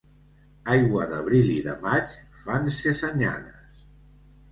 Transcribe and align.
Aigua 0.75 1.03
d'abril 1.11 1.51
i 1.55 1.57
de 1.67 1.75
maig 1.83 2.15
fan 2.39 2.65
ses 2.79 3.03
anyades. 3.09 3.85